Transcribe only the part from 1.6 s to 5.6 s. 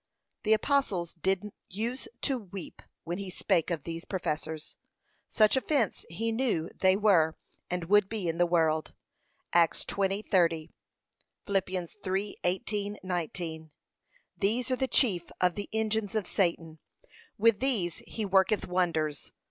use to weep when he spake of these professors, such